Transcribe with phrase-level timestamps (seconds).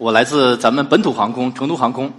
[0.00, 2.10] 我来自咱们本土航空成都航空。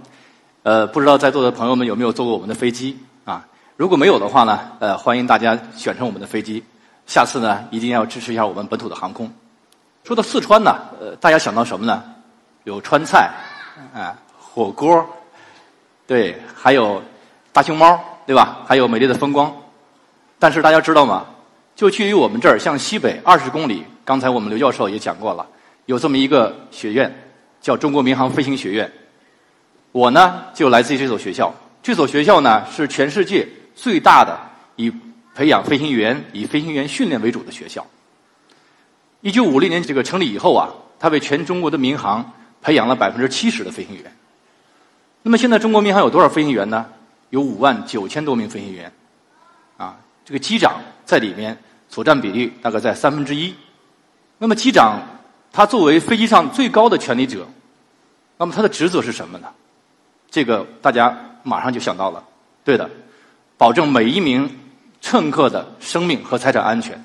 [0.62, 3.44] 呃，不知道在座的朋友们有没有坐过我们的飞机啊？
[3.76, 6.62] 如果没有的话呢，呃，欢迎大家选乘我们的飞机。
[7.06, 9.28] 下次呢，一定要支持一下我们本土的航空。
[10.04, 12.04] 说到四川呢，呃，大家想到什么呢？
[12.62, 13.28] 有川菜，
[13.92, 15.04] 啊，火锅，
[16.06, 17.02] 对，还有
[17.52, 18.58] 大熊猫，对吧？
[18.64, 19.52] 还有美丽的风光。
[20.38, 21.26] 但是大家知道吗？
[21.74, 25.44] 就距离我们这儿向西北二十公里，刚才我们刘教授也讲过了。
[25.86, 27.12] 有这么一个学院，
[27.62, 28.92] 叫中国民航飞行学院。
[29.92, 31.54] 我呢就来自于这所学校。
[31.82, 34.38] 这所学校呢是全世界最大的
[34.76, 34.92] 以
[35.34, 37.86] 培养飞行员、以飞行员训练为主的学校。
[39.20, 44.04] 一九五零年这个成立以后啊，它为全中国的民航培养了百分之七十的飞行员。
[45.22, 46.84] 那么现在中国民航有多少飞行员呢？
[47.30, 48.92] 有五万九千多名飞行员。
[49.76, 51.56] 啊，这个机长在里面
[51.88, 53.54] 所占比例大概在三分之一。
[54.38, 55.00] 那么机长。
[55.52, 57.46] 他作为飞机上最高的权力者，
[58.38, 59.48] 那么他的职责是什么呢？
[60.30, 62.24] 这个大家马上就想到了，
[62.64, 62.88] 对的，
[63.58, 64.50] 保证每一名
[65.02, 67.04] 乘客的生命和财产安全，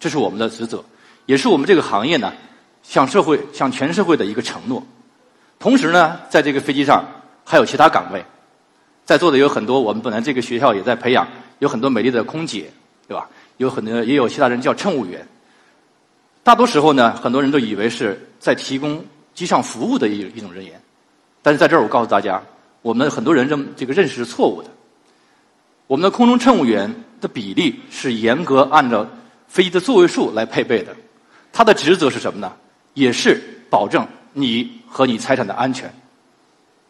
[0.00, 0.82] 这是我们的职责，
[1.26, 2.32] 也是我们这个行业呢
[2.82, 4.82] 向社会、向全社会的一个承诺。
[5.58, 7.04] 同时呢，在这个飞机上
[7.44, 8.24] 还有其他岗位，
[9.04, 12.72] 在座的有很多，我们本来这个学校也在培养，有很多美丽的空姐，
[13.06, 13.28] 对吧？
[13.58, 15.28] 有很多也有其他人叫乘务员。
[16.44, 20.80] 大多时候呢，很多人都以为是在提供机上服务的一一种人员，
[21.40, 22.42] 但是在这儿我告诉大家，
[22.82, 24.68] 我们很多人认这个认识是错误的。
[25.86, 29.06] 我们的空中乘务员的比例是严格按照
[29.46, 30.96] 飞机的座位数来配备的，
[31.52, 32.52] 他的职责是什么呢？
[32.94, 35.92] 也是保证你和你财产的安全。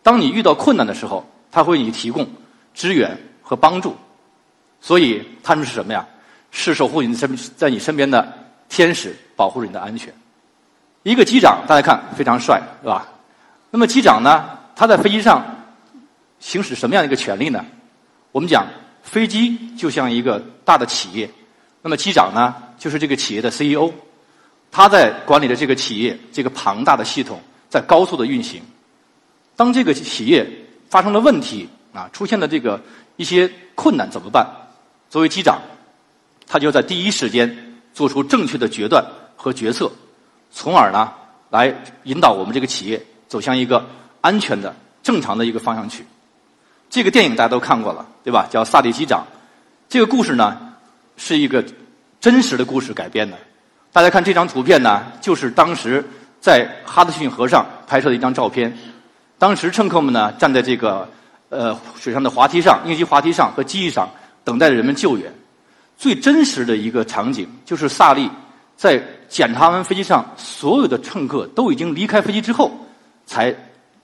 [0.02, 2.26] 当你遇到困难的时候，他会给你提供
[2.72, 3.94] 支援和帮助。
[4.80, 6.06] 所以他们是什么呀？
[6.50, 8.32] 是守护你身在你身边的
[8.68, 9.14] 天使。
[9.42, 10.14] 保护你的安全。
[11.03, 13.08] 一个机长，大家看非常帅，是吧？
[13.72, 14.48] 那么机长呢？
[14.76, 15.44] 他在飞机上
[16.38, 17.64] 行使什么样的一个权利呢？
[18.30, 18.64] 我们讲，
[19.03, 21.28] 飞机就像一个大的企业，
[21.82, 23.92] 那么机长呢，就是这个企业的 CEO。
[24.70, 28.62] 他在管理着这个企业这个庞大的系统在高速的运行。
[29.56, 30.48] 当这个企业
[30.88, 32.80] 发生了问题啊，出现了这个
[33.16, 34.47] 一些困难怎么办？
[35.10, 35.60] 作为机长，
[36.47, 39.04] 他就在第一时间做出正确的决断。
[39.42, 39.91] 和决策，
[40.53, 41.12] 从而呢
[41.50, 43.84] 来引导我们这个企业走向一个
[44.20, 44.72] 安全的、
[45.03, 46.06] 正常的一个方向去。
[46.88, 48.47] 这个电影大家都看过了，对吧？
[48.48, 49.20] 叫《萨利机长》。
[49.88, 50.75] 这个故事呢
[51.16, 51.64] 是一个
[52.20, 53.36] 真实的故事改编的。
[53.91, 56.04] 大家看这张图片呢，就是当时
[56.41, 58.72] 在哈德逊河上拍摄的一张照片。
[59.38, 61.09] 当时乘客们呢站在这个
[61.48, 64.09] 呃水上的滑梯上、应急滑梯上和机翼上，
[64.44, 65.34] 等待着人们救援。
[65.98, 68.30] 最真实的一个场景就是萨利。
[68.77, 72.71] 在检查完飞机上所有的乘客都已经离开飞机之后，
[73.25, 73.55] 才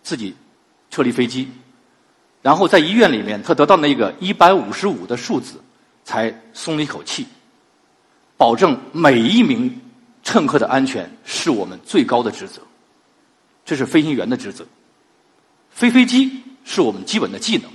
[0.03, 0.35] 自己
[0.91, 1.49] 撤离飞机，
[2.41, 5.61] 然后在医院里面，他得到那个一百五十五的数字，
[6.05, 7.27] 才松了一口气。
[8.37, 9.81] 保证每一名
[10.23, 12.63] 乘客的安全是我们最高的职责，
[13.65, 14.65] 这是飞行员的职责。
[15.71, 17.69] 飞飞机是我们基本的技能，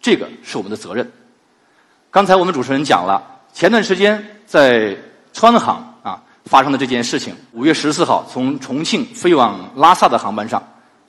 [0.00, 1.10] 这个是我们的责任。
[2.10, 4.96] 刚才我们主持人讲了，前段时间在
[5.34, 5.86] 川航。
[6.50, 10.60] 发生的这件事情，五月十四号从重庆飞往拉萨的航班上，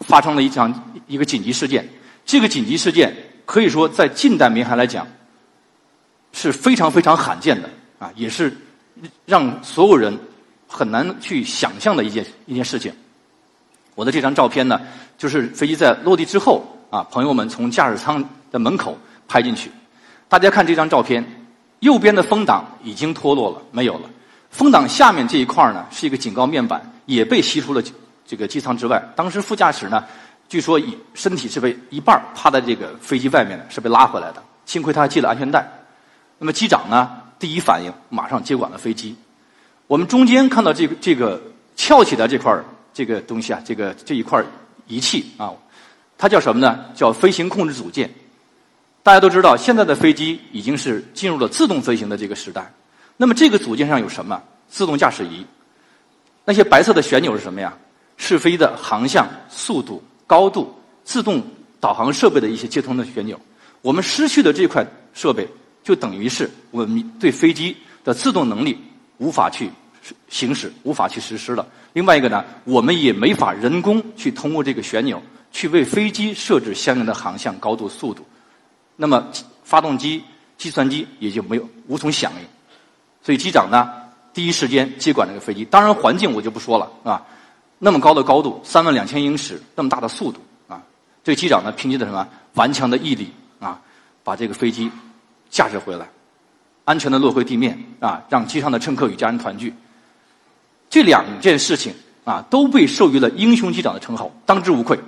[0.02, 0.72] 发生了一场
[1.08, 1.84] 一个紧急事件。
[2.24, 3.12] 这个紧急事件
[3.44, 5.08] 可以说在近代民航来讲
[6.32, 8.56] 是非常非常罕见的啊，也是
[9.26, 10.16] 让所有人
[10.68, 12.94] 很难去想象的一件一件事情。
[13.96, 14.80] 我的这张照片呢，
[15.18, 18.96] 就是飞机在落地之后啊，朋友们从驾驶舱的门口
[19.28, 19.72] 拍进去。
[20.30, 21.26] 大家看这张照片，
[21.80, 24.02] 右边的风挡已经脱落了，没有了。
[24.52, 27.82] 风挡下面这一块呢，是一个警告面板，也被吸出了
[28.28, 29.02] 这个机舱之外。
[29.16, 30.04] 当时副驾驶呢，
[30.48, 34.44] 据说以身体是被一半趴在这个飞机外面的，是被拉回来的。
[34.66, 35.68] 幸亏他系了安全带。
[36.38, 37.10] 那么机长呢，
[37.40, 39.16] 第一反应马上接管了飞机。
[39.88, 41.42] 我们中间看到这个这个
[41.76, 42.56] 翘起的这块
[42.94, 44.44] 这个东西啊，这个这一块
[44.88, 45.52] 仪器啊，
[46.18, 46.86] 它叫什么呢？
[46.94, 48.10] 叫飞行控制组件。
[49.02, 52.72] 大家都知道，现在的飞机已经是进入了自动飞行的这个时代。
[53.18, 54.42] 那么这个组件上有什么？
[54.70, 55.46] 自动驾驶仪，
[56.46, 57.74] 那些白色的旋钮是什么呀？
[58.16, 60.74] 试飞的航向、速度、高度、
[61.04, 61.44] 自动
[61.80, 63.40] 导航设备的一些接通的旋钮。
[63.82, 65.48] 我们失去的这块设备，
[65.84, 68.78] 就等于是我们对飞机的自动能力
[69.18, 69.70] 无法去
[70.30, 71.68] 行驶，无法去实施了。
[71.94, 75.22] 另外一个呢，我们也没法人工去通过这个旋钮
[75.52, 78.26] 去为飞机设置相应的航向、高度、速度。
[78.96, 79.28] 那么
[79.64, 80.24] 发动机、
[80.58, 82.48] 计算机也就没有无从响应。
[83.24, 83.90] 所以机长呢，
[84.34, 85.64] 第一时间接管这个飞机。
[85.66, 87.22] 当然环境我就不说了啊，
[87.78, 90.82] 那么高的高度，三万两千英尺，那么大的速度啊，
[91.24, 93.32] 这个机长呢，凭借着什么顽强的毅力？
[93.60, 93.80] 啊，
[94.24, 94.90] 把这个飞机
[95.50, 96.10] 驾驶回来，
[96.84, 99.72] 安全的落回地面啊，让机上的乘客与家人团聚。
[100.90, 101.94] 这两件事情
[102.24, 105.00] 啊，都被授予了“英雄机长”的称号，当之无愧。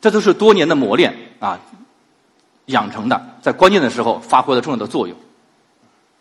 [0.00, 1.58] 这都是多年的磨练啊
[2.66, 5.16] 养成的，在关键的时候发挥了重要的作用。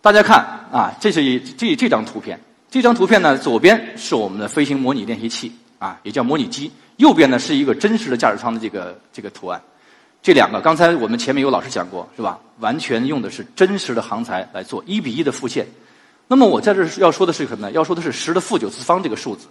[0.08, 0.40] 大家看
[0.72, 2.40] 啊，这是这这张图片，
[2.72, 9.62] 这张图片呢，左边是我们的飞行模拟练习器啊，也叫模拟机，右边呢是一个真实的驾驶舱的这个这个图案。
[10.24, 12.40] 这两个，刚才我们前面有老师讲过，是吧？
[12.60, 15.68] 完全用的是真实的航材来做一比一的复现。
[16.30, 17.74] 那么我在这要说的是什么呢？
[17.74, 19.48] 要说的是十的负九次方这个数字。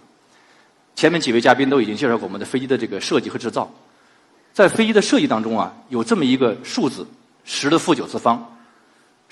[0.95, 3.71] 前面几位嘉宾都已经介绍过我们的飞机的这个设计和制造。
[4.53, 7.05] 在飞机的设计当中啊，有这么一个数字，
[7.45, 8.56] 十的负九次方，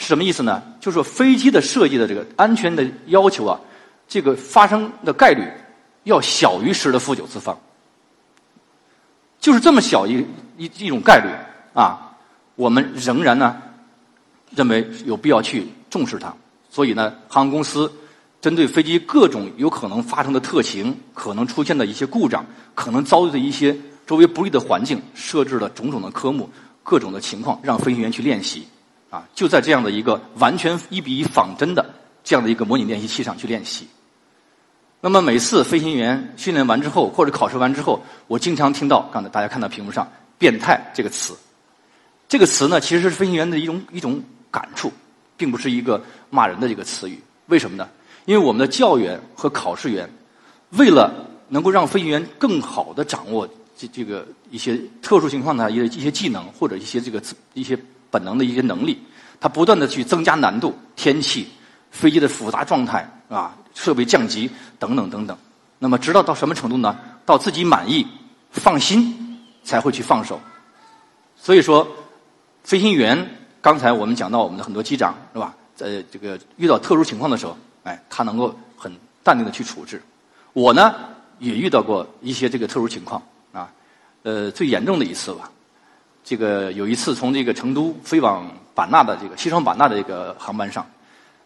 [0.05, 0.61] 是什么意思呢？
[0.79, 3.59] 就是说飞机的设计的这个安全的要求啊，
[4.07, 5.43] 这个发生的概率
[6.03, 7.57] 要小于十的负九次方。
[9.39, 10.23] 就是这么小一
[10.57, 11.27] 一一种概率
[11.73, 12.15] 啊，
[12.53, 13.59] 我们仍然呢
[14.55, 16.31] 认为有必要去重视它。
[16.69, 17.91] 所以呢，航空公司
[18.39, 23.75] 针对飞机各种有可能发生的特情、可能出现的一些故障、可能遭遇的一些
[24.05, 26.47] 周围不利的环境，设置了种种的科目、
[26.83, 28.67] 各种的情况，让飞行员去练习。
[29.15, 31.85] 啊，就在这样的一个完全一比一仿真的
[32.21, 33.87] 这样的一个模拟练习器上去练习。
[34.99, 40.05] 那么每次飞行员训练完之后，或者考试完之后，我经常听到刚才大家看到屏幕上
[40.37, 41.33] “变态”这个词。
[42.27, 44.21] 这个词呢，其实是飞行员的一种一种
[44.51, 44.91] 感触，
[45.37, 47.17] 并不是一个骂人的这个词语。
[47.45, 47.87] 为什么呢？
[48.25, 50.09] 因为我们的教员和考试员，
[50.71, 51.13] 为了
[51.47, 53.47] 能够让飞行员更好的掌握
[53.77, 57.21] 这这个一些特殊情况的一些一些技能，或者一些这个
[57.53, 57.77] 一些
[58.15, 58.93] 本能的一些能力，
[59.41, 61.47] 他不断的去增加难度，天气、
[61.91, 63.51] 飞机的复杂状态啊。
[63.75, 65.37] 设备降级等等等等，
[65.79, 66.95] 那么直到到什么程度呢？
[67.25, 68.07] 到自己满意、
[68.49, 70.39] 放心才会去放手。
[71.35, 71.85] 所以说，
[72.63, 73.17] 飞行员
[73.61, 75.53] 刚才我们讲到我们的很多机长是吧？
[75.75, 78.89] 在这个遇到特殊情况的时候，哎，他能够很
[79.23, 80.01] 淡定的去处置。
[80.53, 80.95] 我呢
[81.39, 83.21] 也遇到过一些这个特殊情况
[83.51, 83.69] 啊，
[84.23, 85.51] 呃，最严重的一次吧，
[86.25, 90.85] 这个有一次从这个成都飞往版纳的这个西双版纳的这个航班上，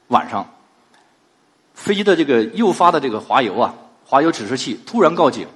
[0.07, 0.49] 晚上。
[1.73, 3.73] 飞机的这个诱发的这个滑油啊，
[4.05, 5.47] 滑油指示器突然告警，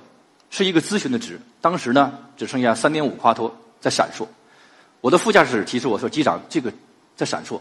[0.49, 1.39] 是一个咨询的值。
[1.59, 4.25] 当时呢，只剩下三点五夸脱在闪烁。
[5.01, 6.71] 我的副驾驶提示我说：“机长，这个
[7.15, 7.59] 在闪烁。”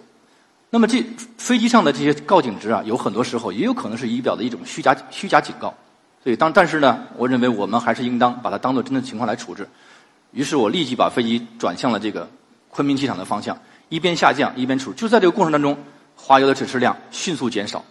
[0.71, 1.05] 那么这
[1.39, 5.73] 飞机上的这些告警值啊，有很多时候也有可能是仪表的一种虚假虚假警告。
[6.23, 9.69] 所以当但是呢，我认为我们还是应当把它当做真的情况来处置。
[10.33, 12.29] 于是我立即把飞机转向了这个
[12.71, 13.57] 昆明机场的方向，
[13.89, 14.97] 一边下降一边处置。
[14.97, 15.77] 就在这个过程当中，
[16.17, 17.85] 滑油的指示量迅速减少。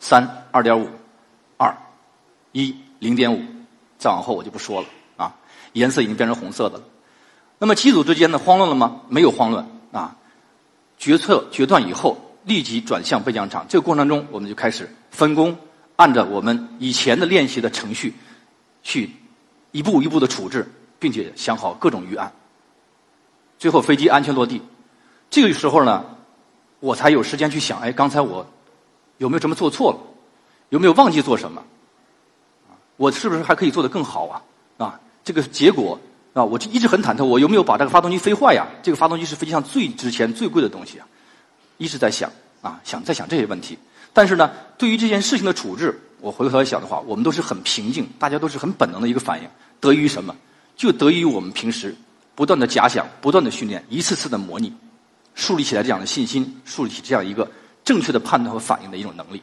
[0.00, 0.88] 三二点五，
[1.56, 1.74] 二
[2.52, 3.40] 一零点五，
[3.96, 5.34] 再往后我就不说了啊，
[5.72, 6.84] 颜色已经变成红色的了。
[7.58, 9.00] 那么机组之间呢，慌乱了吗？
[9.08, 10.16] 没有慌乱啊。
[10.98, 13.64] 决策决断以后，立即转向备降场。
[13.68, 15.56] 这个过程当中，我们就开始分工，
[15.96, 18.14] 按照我们以前的练习的程序，
[18.82, 19.10] 去
[19.70, 20.70] 一步一步的处置，
[21.04, 22.32] 并且想好各种预案。
[23.58, 24.62] 最后飞机安全落地，
[25.28, 26.02] 这个时候呢，
[26.80, 28.46] 我才有时间去想，哎，刚才我。
[29.18, 29.98] 有没有什么做错了？
[30.70, 31.62] 有没有忘记做什么？
[32.96, 34.42] 我是不是还可以做得更好啊？
[34.78, 36.00] 啊，这个结果
[36.32, 37.22] 啊，我就一直很忐忑。
[37.22, 38.66] 我有没有把这个发动机飞坏呀？
[38.82, 41.06] 这个发动机是飞机上最值钱、最贵的东西啊！
[41.76, 42.30] 一直在想
[42.62, 43.78] 啊，想在想这些问题。
[44.14, 49.48] 但是呢，对于这件事情的处置，我回头来想的话，我们都是很平静，大家都是很本能的一个反应。
[49.80, 50.34] 得益于什么？
[50.76, 51.94] 就得益于我们平时
[52.34, 54.72] 不断的假想、不断的训练、一次次的模拟，
[55.34, 57.50] 树立起来这样的信心，树立起这样一个。
[57.84, 59.42] 正确的判断和反应的一种能力。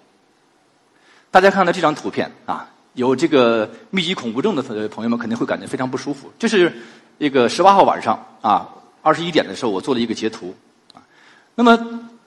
[1.29, 6.27] 大家看到这张图片啊，有这个密集恐怖症的朋友们肯定会感觉非常不舒服。
[6.39, 6.73] 这是
[7.19, 8.67] 一个十八号晚上啊，
[9.03, 10.55] 二十一点的时候，我做了一个截图
[10.91, 11.05] 啊。
[11.53, 11.77] 那么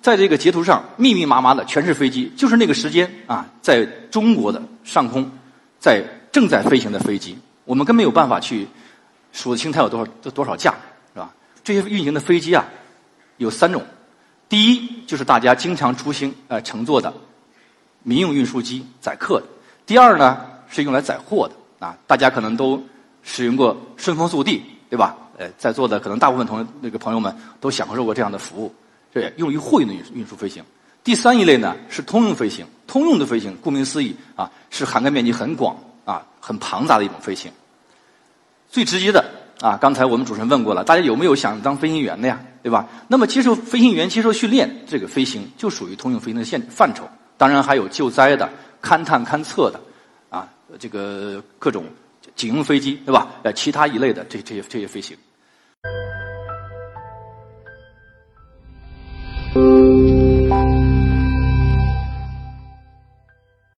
[0.01, 5.29] 在这个截图上，密密麻麻的全是飞机，就是那个时间啊，在中国的上空，
[5.81, 8.69] 在正在飞行的飞机，我们根本没有办法去
[9.35, 10.73] 数得清它有多少多多少架，
[11.13, 11.35] 是吧？
[11.65, 12.65] 这些运行的飞机啊，
[13.39, 13.83] 有三种。
[14.49, 17.13] 第一就是大家经常出行呃乘坐的
[18.05, 19.47] 民用运输机载客的。
[19.85, 22.81] 第二呢是用来载货的啊，大家可能都
[23.25, 25.17] 使用过顺丰速递对吧？
[25.37, 28.73] 呃，在座的可能大部分同那个朋友们都享受过这样的服务，
[29.13, 30.63] 这用于货运的运运输飞行。
[31.03, 37.51] 第三一类呢是通用飞行，通用的飞行顾名思义啊，是涵盖面积很广啊、很庞杂的一种飞行。
[38.75, 39.25] 最直接的
[39.61, 42.41] 啊，刚才我们主持人问过了，大家有没有想当飞行员的呀？
[42.61, 42.89] 对吧？
[43.07, 47.09] 那么接受飞行员接受训练，这个飞行就属于通用飞行的线范畴。
[47.37, 48.51] 当然还有救灾的、
[48.83, 49.81] 勘探勘测的，
[50.29, 50.49] 啊，
[50.81, 51.85] 这个各种
[52.35, 53.29] 警用飞机，对吧？
[53.45, 55.17] 呃，其他一类的这这些这些飞行。